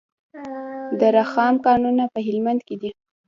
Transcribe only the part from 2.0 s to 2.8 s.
په هلمند کې